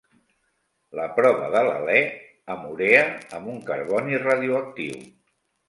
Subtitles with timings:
[0.99, 1.99] La prova de l'alè
[2.55, 3.05] amb urea
[3.41, 5.01] amb un carboni radioactiu.